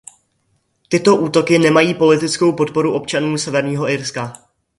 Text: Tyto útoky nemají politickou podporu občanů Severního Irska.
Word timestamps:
Tyto 0.89 1.15
útoky 1.15 1.59
nemají 1.59 1.93
politickou 1.93 2.53
podporu 2.53 2.93
občanů 2.93 3.37
Severního 3.37 3.89
Irska. 3.89 4.33